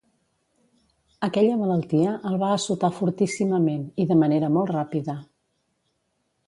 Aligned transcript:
Aquella 1.27 1.57
malaltia 1.59 2.15
el 2.31 2.39
va 2.45 2.49
assotar 2.55 2.91
fortíssimament 3.01 3.85
i 4.05 4.09
de 4.13 4.19
manera 4.25 4.53
molt 4.57 4.77
ràpida. 4.79 5.21